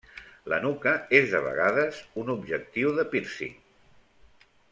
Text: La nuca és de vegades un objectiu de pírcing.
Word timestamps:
La 0.51 0.57
nuca 0.61 0.93
és 1.19 1.27
de 1.33 1.41
vegades 1.47 1.99
un 2.23 2.33
objectiu 2.37 2.97
de 3.01 3.07
pírcing. 3.13 3.55